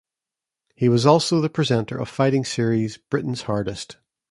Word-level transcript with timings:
He 0.73 0.89
was 0.89 1.05
also 1.05 1.39
the 1.41 1.47
presenter 1.47 1.95
of 1.95 2.09
fighting 2.09 2.43
series 2.43 2.97
"Britain's 2.97 3.43
Hardest". 3.43 3.97